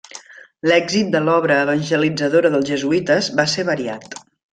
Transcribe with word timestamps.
L'èxit 0.69 1.11
de 1.15 1.19
l'obra 1.25 1.57
evangelitzadora 1.65 2.51
dels 2.55 2.69
jesuïtes 2.71 3.29
va 3.41 3.47
ser 3.53 3.67
variat. 3.69 4.09